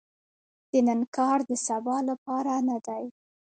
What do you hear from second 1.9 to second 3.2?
لپاره نه دي.